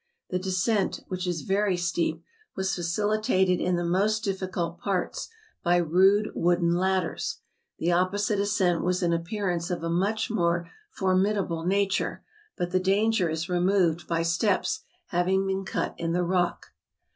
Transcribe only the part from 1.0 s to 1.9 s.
which is very